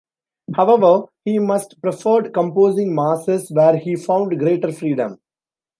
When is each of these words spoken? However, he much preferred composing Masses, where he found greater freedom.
However, 0.55 1.03
he 1.25 1.37
much 1.37 1.79
preferred 1.79 2.33
composing 2.33 2.95
Masses, 2.95 3.51
where 3.51 3.77
he 3.77 3.95
found 3.95 4.39
greater 4.39 4.71
freedom. 4.71 5.19